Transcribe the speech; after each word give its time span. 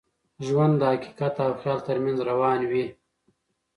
ژوند 0.45 0.73
د 0.79 0.83
حقیقت 0.91 1.33
او 1.45 1.51
خیال 1.61 1.79
تر 1.87 1.97
منځ 2.03 2.17
روان 2.29 2.59
وي. 2.71 2.85